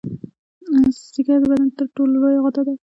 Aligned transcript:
ځیګر 1.13 1.39
د 1.41 1.45
بدن 1.51 1.69
تر 1.77 1.85
ټولو 1.95 2.11
لویه 2.21 2.39
غده 2.43 2.61
ده 2.67 2.73